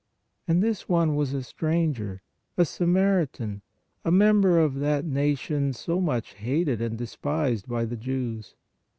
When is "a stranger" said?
1.31-2.23